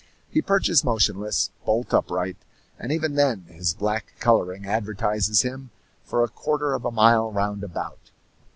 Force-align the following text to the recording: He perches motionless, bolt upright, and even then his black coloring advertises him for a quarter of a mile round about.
He 0.31 0.41
perches 0.41 0.83
motionless, 0.83 1.51
bolt 1.63 1.93
upright, 1.93 2.37
and 2.79 2.91
even 2.91 3.13
then 3.13 3.41
his 3.47 3.75
black 3.75 4.13
coloring 4.19 4.65
advertises 4.65 5.43
him 5.43 5.69
for 6.03 6.23
a 6.23 6.27
quarter 6.27 6.73
of 6.73 6.83
a 6.85 6.91
mile 6.91 7.31
round 7.31 7.63
about. 7.63 8.09